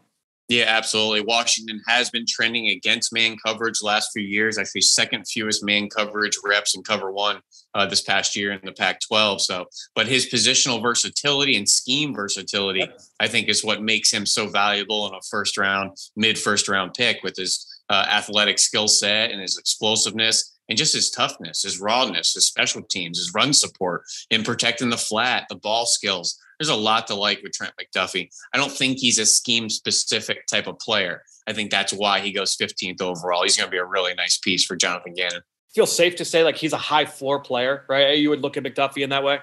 [0.53, 1.21] Yeah, absolutely.
[1.21, 4.59] Washington has been trending against man coverage last few years.
[4.59, 7.39] Actually, second fewest man coverage reps in cover one
[7.73, 9.41] uh, this past year in the Pac-12.
[9.41, 12.87] So, but his positional versatility and scheme versatility,
[13.19, 16.93] I think, is what makes him so valuable in a first round, mid first round
[16.93, 21.79] pick with his uh, athletic skill set and his explosiveness and just his toughness, his
[21.79, 26.39] rawness, his special teams, his run support, in protecting the flat, the ball skills.
[26.59, 28.29] There's a lot to like with Trent McDuffie.
[28.53, 31.23] I don't think he's a scheme specific type of player.
[31.47, 33.43] I think that's why he goes 15th overall.
[33.43, 35.41] He's going to be a really nice piece for Jonathan Gannon.
[35.75, 38.17] Feel safe to say like he's a high floor player, right?
[38.17, 39.39] You would look at McDuffie in that way.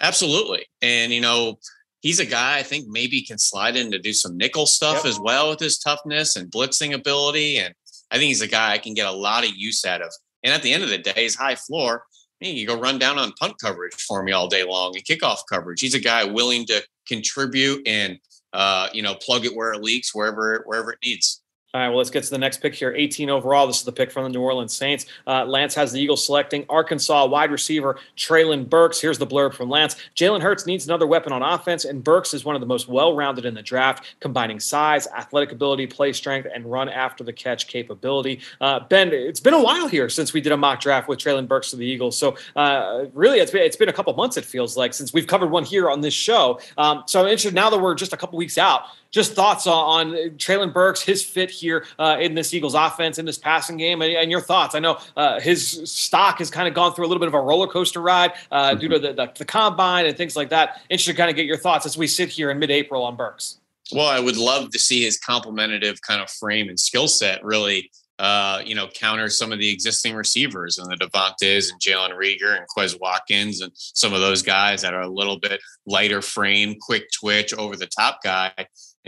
[0.00, 0.66] Absolutely.
[0.82, 1.58] And, you know,
[2.00, 5.04] he's a guy I think maybe can slide in to do some nickel stuff Yep.
[5.06, 7.58] as well with his toughness and blitzing ability.
[7.58, 7.74] And
[8.10, 10.12] I think he's a guy I can get a lot of use out of.
[10.44, 12.04] And at the end of the day, his high floor,
[12.40, 15.38] hey, you go run down on punt coverage for me all day long and kickoff
[15.50, 15.80] coverage.
[15.80, 18.18] He's a guy willing to contribute and
[18.52, 21.42] uh, you know, plug it where it leaks, wherever wherever it needs.
[21.74, 22.94] All right, well, let's get to the next pick here.
[22.96, 23.66] 18 overall.
[23.66, 25.04] This is the pick from the New Orleans Saints.
[25.26, 28.98] Uh, Lance has the Eagles selecting Arkansas wide receiver Treylon Burks.
[28.98, 29.96] Here's the blurb from Lance.
[30.16, 33.14] Jalen Hurts needs another weapon on offense, and Burks is one of the most well
[33.14, 37.66] rounded in the draft, combining size, athletic ability, play strength, and run after the catch
[37.66, 38.40] capability.
[38.62, 41.46] Uh, ben, it's been a while here since we did a mock draft with Treylon
[41.46, 42.16] Burks to the Eagles.
[42.16, 45.26] So, uh, really, it's been, it's been a couple months, it feels like, since we've
[45.26, 46.60] covered one here on this show.
[46.78, 50.10] Um, so, I'm interested now that we're just a couple weeks out just thoughts on,
[50.10, 54.02] on Treylon Burks, his fit here uh, in this Eagles offense, in this passing game,
[54.02, 54.74] and, and your thoughts.
[54.74, 57.40] I know uh, his stock has kind of gone through a little bit of a
[57.40, 58.80] roller coaster ride uh, mm-hmm.
[58.80, 60.82] due to the, the, the, combine and things like that.
[60.90, 63.16] Interested to kind of get your thoughts as we sit here in mid April on
[63.16, 63.58] Burks.
[63.92, 67.90] Well, I would love to see his complementative kind of frame and skill set really
[68.18, 72.56] uh, you know, counter some of the existing receivers and the Devontaes and Jalen Reagor
[72.56, 76.76] and Quez Watkins and some of those guys that are a little bit lighter frame,
[76.80, 78.52] quick twitch, over the top guy.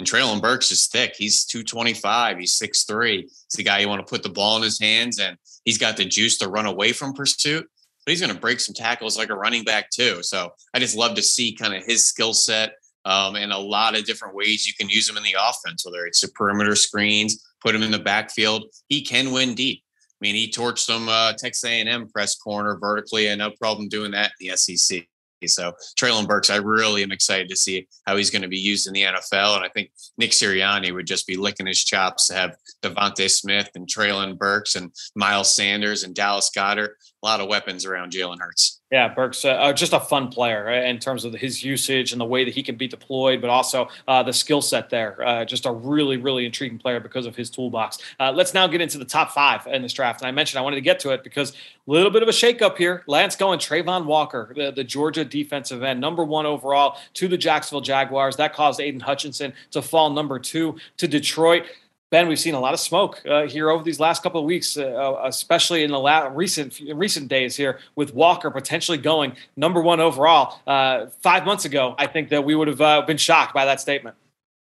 [0.00, 1.14] And Treylon Burks is thick.
[1.14, 2.38] He's 225.
[2.38, 3.20] He's 6'3.
[3.20, 5.36] He's the guy you want to put the ball in his hands, and
[5.66, 7.68] he's got the juice to run away from pursuit.
[8.06, 10.22] But he's going to break some tackles like a running back, too.
[10.22, 13.94] So I just love to see kind of his skill set um, and a lot
[13.94, 17.46] of different ways you can use him in the offense, whether it's the perimeter screens,
[17.60, 18.64] put him in the backfield.
[18.88, 19.82] He can win deep.
[19.86, 24.12] I mean, he torched some uh, Texas A&M press corner vertically, and no problem doing
[24.12, 25.06] that in the SEC.
[25.46, 28.86] So Treylon Burks, I really am excited to see how he's going to be used
[28.86, 29.56] in the NFL.
[29.56, 33.70] And I think Nick Sirianni would just be licking his chops to have DeVonta Smith
[33.74, 36.90] and Treylon Burks and Miles Sanders and Dallas Goedert,
[37.22, 38.79] a lot of weapons around Jalen Hurts.
[38.90, 42.44] Yeah, Burke's uh, just a fun player in terms of his usage and the way
[42.44, 45.22] that he can be deployed, but also uh, the skill set there.
[45.24, 47.98] Uh, just a really, really intriguing player because of his toolbox.
[48.18, 50.22] Uh, let's now get into the top five in this draft.
[50.22, 51.54] And I mentioned I wanted to get to it because a
[51.86, 53.04] little bit of a shakeup here.
[53.06, 57.82] Lance going Travon Walker, the, the Georgia defensive end, number one overall to the Jacksonville
[57.82, 58.34] Jaguars.
[58.36, 61.66] That caused Aidan Hutchinson to fall number two to Detroit.
[62.10, 64.76] Ben, we've seen a lot of smoke uh, here over these last couple of weeks,
[64.76, 69.80] uh, uh especially in the la- recent recent days here, with Walker potentially going number
[69.80, 70.60] one overall.
[70.66, 73.80] Uh, five months ago, I think that we would have uh, been shocked by that
[73.80, 74.16] statement.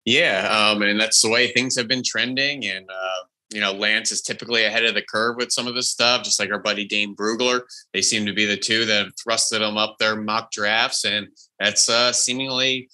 [0.07, 2.65] Yeah, um, and that's the way things have been trending.
[2.65, 5.91] And uh, you know, Lance is typically ahead of the curve with some of this
[5.91, 7.61] stuff, just like our buddy Dane Brugler.
[7.93, 11.29] They seem to be the two that have thrusted them up their mock drafts, and
[11.61, 12.89] that's seemingly,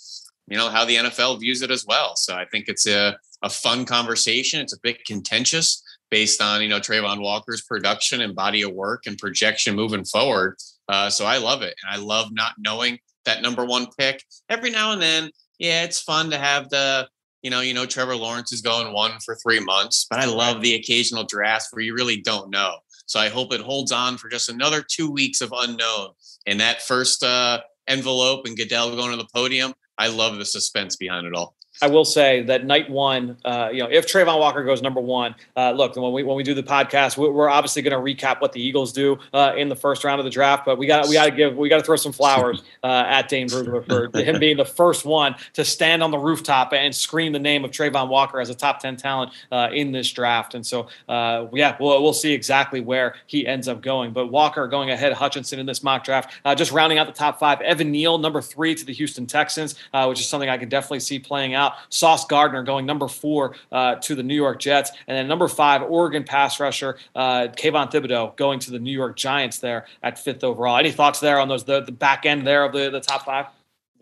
[0.49, 2.17] you know, how the NFL views it as well.
[2.17, 4.61] So I think it's a a fun conversation.
[4.61, 9.05] It's a bit contentious based on you know Travon Walker's production and body of work
[9.07, 10.57] and projection moving forward.
[10.89, 14.23] Uh, so I love it, and I love not knowing that number one pick.
[14.49, 17.09] Every now and then, yeah, it's fun to have the
[17.43, 20.61] you know you know Trevor Lawrence is going one for three months, but I love
[20.61, 22.77] the occasional draft where you really don't know.
[23.07, 26.11] So I hope it holds on for just another two weeks of unknown.
[26.47, 30.97] And that first uh, envelope and Goodell going to the podium, I love the suspense
[30.97, 31.55] behind it all.
[31.81, 35.35] I will say that night one, uh, you know, if Travon Walker goes number one,
[35.57, 38.53] uh, look, when we when we do the podcast, we're obviously going to recap what
[38.53, 40.67] the Eagles do uh, in the first round of the draft.
[40.67, 43.29] But we got we got to give we got to throw some flowers uh, at
[43.29, 47.33] Dane Brugler for him being the first one to stand on the rooftop and scream
[47.33, 50.55] the name of Travon Walker as a top ten talent uh, in this draft.
[50.55, 54.13] And so, uh, yeah, we'll we'll see exactly where he ends up going.
[54.13, 57.61] But Walker going ahead Hutchinson in this mock draft, just rounding out the top five.
[57.63, 59.75] Evan Neal, number three to the Houston Texans,
[60.07, 61.72] which is something I can definitely see playing out.
[61.89, 64.91] Sauce Gardner going number four uh, to the New York Jets.
[65.07, 69.17] And then number five, Oregon pass rusher, uh, Kayvon Thibodeaux going to the New York
[69.17, 70.77] Giants there at fifth overall.
[70.77, 73.47] Any thoughts there on those, the, the back end there of the, the top five?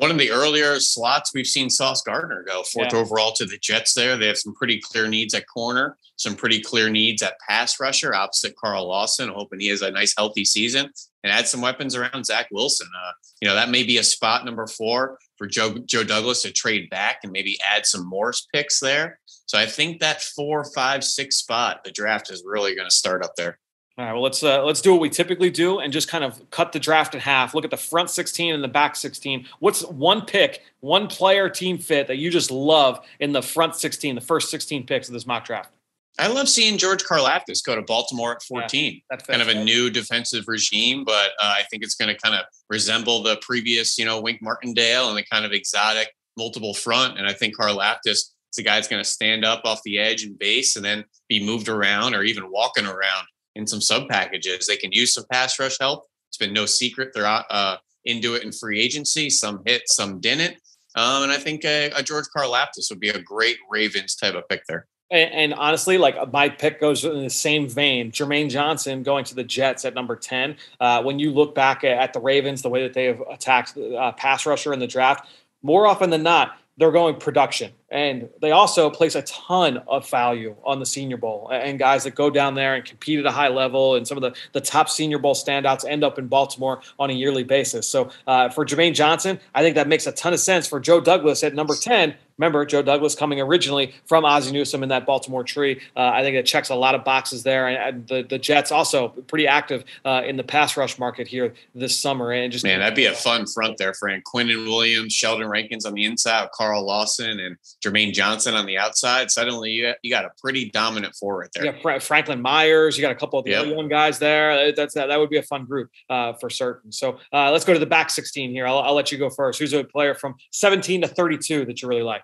[0.01, 3.01] One of the earlier slots, we've seen Sauce Gardner go fourth yeah.
[3.01, 4.17] overall to the Jets there.
[4.17, 8.15] They have some pretty clear needs at corner, some pretty clear needs at pass rusher
[8.15, 10.91] opposite Carl Lawson, hoping he has a nice, healthy season
[11.23, 12.89] and add some weapons around Zach Wilson.
[12.97, 16.53] Uh, you know, that may be a spot number four for Joe, Joe Douglas to
[16.53, 19.19] trade back and maybe add some Morse picks there.
[19.47, 23.25] So I think that four, five, six spot, the draft is really going to start
[23.25, 23.59] up there.
[23.97, 26.49] All right, well let's uh, let's do what we typically do and just kind of
[26.51, 27.55] cut the draft in half.
[27.55, 29.47] Look at the front 16 and the back 16.
[29.61, 34.15] What's one pick, one player team fit that you just love in the front 16,
[34.15, 35.73] the first 16 picks of this mock draft?
[36.19, 39.01] I love seeing George Karlaftis go to Baltimore at 14.
[39.11, 42.35] Yeah, kind of a new defensive regime, but uh, I think it's going to kind
[42.35, 47.19] of resemble the previous, you know, Wink Martindale and the kind of exotic multiple front.
[47.19, 50.25] And I think Karlaftis is a guy that's going to stand up off the edge
[50.25, 54.67] and base and then be moved around or even walking around in some sub packages.
[54.67, 56.05] They can use some pass rush help.
[56.29, 59.31] It's been no secret they're uh, into it in free agency.
[59.31, 60.57] Some hit, some didn't.
[60.97, 64.49] Um, and I think a, a George Karlaftis would be a great Ravens type of
[64.49, 64.87] pick there.
[65.11, 68.13] And, and, honestly, like my pick goes in the same vein.
[68.13, 70.57] Jermaine Johnson going to the Jets at number 10.
[70.79, 73.77] Uh, when you look back at, at, the Ravens, the way that they have attacked
[73.77, 75.29] uh, pass rusher in the draft,
[75.63, 77.73] more often than not, they're going production.
[77.91, 82.15] And they also place a ton of value on the Senior Bowl and guys that
[82.15, 83.97] go down there and compete at a high level.
[83.97, 87.13] And some of the, the top Senior Bowl standouts end up in Baltimore on a
[87.13, 87.87] yearly basis.
[87.87, 90.67] So uh, for Jermaine Johnson, I think that makes a ton of sense.
[90.67, 94.89] For Joe Douglas at number 10, Remember, Joe Douglas coming originally from Ozzie Newsome in
[94.89, 95.79] that Baltimore tree.
[95.95, 97.69] Uh, I think it checks a lot of boxes there.
[97.69, 101.53] And, and the, the Jets also pretty active uh, in the pass rush market here
[101.75, 102.33] this summer.
[102.33, 104.25] And just man, that'd be a fun front there, Frank.
[104.25, 109.31] Quinnen Williams, Sheldon Rankins on the inside, Carl Lawson, and Jermaine Johnson on the outside.
[109.31, 111.67] Suddenly, you, you got a pretty dominant four right there.
[111.67, 112.97] Yeah, Fra- Franklin Myers.
[112.97, 113.67] You got a couple of the yep.
[113.67, 114.73] young guys there.
[114.73, 116.91] That's that, that would be a fun group uh, for certain.
[116.91, 118.67] So uh, let's go to the back 16 here.
[118.67, 119.59] I'll, I'll let you go first.
[119.59, 122.23] Who's a player from 17 to 32 that you really like?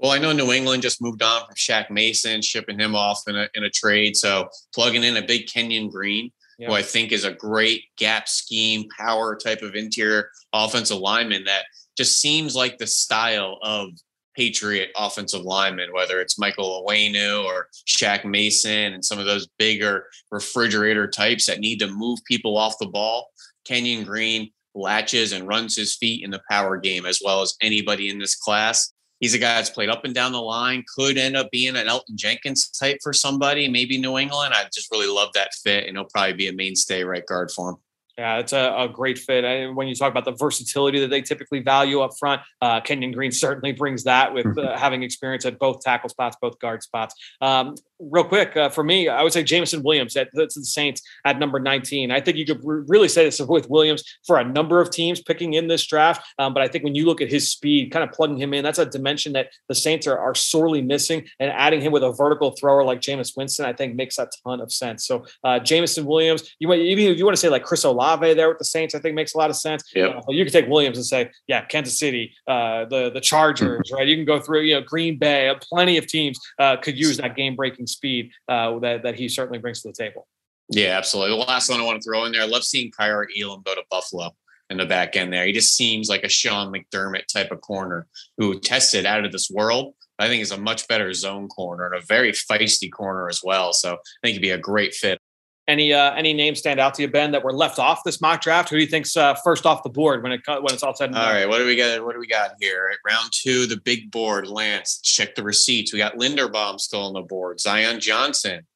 [0.00, 3.36] Well, I know New England just moved on from Shaq Mason, shipping him off in
[3.36, 4.16] a in a trade.
[4.16, 6.70] So plugging in a big Kenyon Green, yep.
[6.70, 11.64] who I think is a great gap scheme, power type of interior offensive lineman that
[11.96, 13.90] just seems like the style of
[14.36, 20.06] Patriot offensive lineman, whether it's Michael Onwenu or Shaq Mason and some of those bigger
[20.30, 23.30] refrigerator types that need to move people off the ball.
[23.64, 28.10] Kenyon Green latches and runs his feet in the power game as well as anybody
[28.10, 28.92] in this class.
[29.20, 31.86] He's a guy that's played up and down the line, could end up being an
[31.86, 34.54] Elgton Jenkins type for somebody, maybe New England.
[34.54, 37.70] I just really love that fit, and he'll probably be a mainstay right guard for
[37.70, 37.76] him.
[38.18, 39.44] Yeah, it's a, a, great fit.
[39.44, 43.12] And when you talk about the versatility that they typically value up front, uh, Kenyon
[43.12, 44.58] Green certainly brings that with mm-hmm.
[44.58, 47.14] uh, having experience at both tackle spots, both guard spots.
[47.40, 51.38] Um, real quick uh, for me, I would say Jameson Williams at the Saints at
[51.38, 52.10] number 19.
[52.10, 55.20] I think you could re- really say this with Williams for a number of teams
[55.20, 56.26] picking in this draft.
[56.38, 58.62] Um, but I think when you look at his speed, kind of plugging him in,
[58.62, 61.26] that's a dimension that the Saints are, are sorely missing.
[61.40, 64.60] And adding him with a vertical thrower like Jameis Winston, I think makes a ton
[64.60, 65.06] of sense.
[65.06, 68.34] So uh, Jameson Williams, you might even if you want to say like Chris Olave
[68.34, 69.82] there with the Saints, I think makes a lot of sense.
[69.94, 70.16] Yep.
[70.16, 74.06] Uh, you can take Williams and say, yeah, Kansas City, uh, the the Chargers, right?
[74.06, 75.52] You can go through, you know, Green Bay.
[75.60, 79.58] Plenty of teams uh, could use that game breaking speed uh, that that he certainly
[79.58, 80.26] brings to the table.
[80.70, 81.38] Yeah, absolutely.
[81.38, 83.74] The last one I want to throw in there, I love seeing Kaiir Elam go
[83.74, 84.30] to Buffalo
[84.70, 85.46] in the back end there.
[85.46, 89.50] He just seems like a Sean McDermott type of corner who tested out of this
[89.50, 89.94] world.
[90.18, 93.72] I think is a much better zone corner and a very feisty corner as well.
[93.72, 95.20] So I think he'd be a great fit.
[95.68, 98.40] Any uh, any names stand out to you, Ben, that were left off this mock
[98.40, 98.70] draft?
[98.70, 101.10] Who do you think's uh, first off the board when it when it's all said
[101.10, 101.24] and done?
[101.24, 102.02] All right, what do we got?
[102.04, 102.90] What do we got here?
[102.90, 104.48] At round two, the big board.
[104.48, 105.92] Lance, check the receipts.
[105.92, 107.60] We got Linderbaum still on the board.
[107.60, 108.66] Zion Johnson,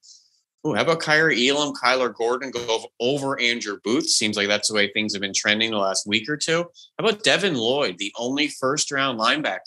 [0.67, 4.07] Ooh, how about Kaiir Elam, Kyler Gordon go over Andrew Booth?
[4.07, 6.65] Seems like that's the way things have been trending the last week or two.
[6.99, 9.59] How about Devin Lloyd, the only first round linebacker?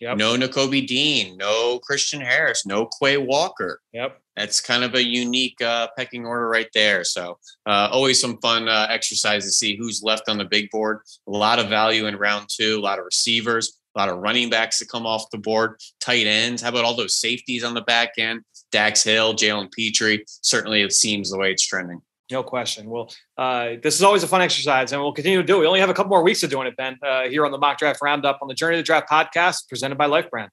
[0.00, 0.18] Yep.
[0.18, 3.80] No Nakobe Dean, no Christian Harris, no Quay Walker.
[3.92, 4.20] Yep.
[4.36, 7.04] That's kind of a unique uh, pecking order right there.
[7.04, 11.00] So, uh, always some fun uh, exercise to see who's left on the big board.
[11.28, 14.48] A lot of value in round two, a lot of receivers, a lot of running
[14.48, 16.62] backs to come off the board, tight ends.
[16.62, 18.42] How about all those safeties on the back end?
[18.70, 20.24] Dax Hill, Jalen Pitre.
[20.26, 22.00] Certainly, it seems the way it's trending.
[22.30, 22.88] No question.
[22.88, 25.60] Well, uh, this is always a fun exercise, and we'll continue to do it.
[25.60, 27.58] We only have a couple more weeks of doing it, Ben, uh, here on the
[27.58, 30.50] Mock Draft Roundup on the Journey to the Draft podcast presented by Life Brand.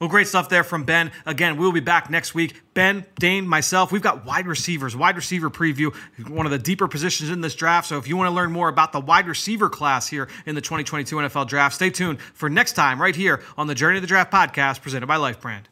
[0.00, 1.10] Well, great stuff there from Ben.
[1.26, 2.62] Again, we'll be back next week.
[2.72, 5.92] Ben, Dane, myself, we've got wide receivers, wide receiver preview,
[6.28, 7.88] one of the deeper positions in this draft.
[7.88, 10.60] So if you want to learn more about the wide receiver class here in the
[10.60, 14.08] 2022 NFL draft, stay tuned for next time right here on the Journey of the
[14.08, 15.68] Draft podcast presented by Life Brand.